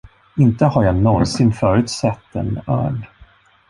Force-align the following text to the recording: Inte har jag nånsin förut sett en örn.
Inte 0.37 0.65
har 0.65 0.83
jag 0.83 0.95
nånsin 0.95 1.53
förut 1.53 1.89
sett 1.89 2.35
en 2.35 2.59
örn. 2.67 3.05